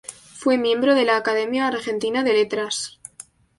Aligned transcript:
Fue 0.33 0.57
miembro 0.57 0.95
de 0.95 1.05
la 1.05 1.15
Academia 1.15 1.67
Argentina 1.67 2.23
de 2.23 2.33
Letras. 2.33 2.99